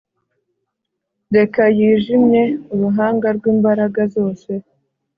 reka 1.35 1.61
yijimye 1.77 2.43
uruhanga 2.73 3.27
rwimbaraga 3.37 4.01
zose 4.15 4.51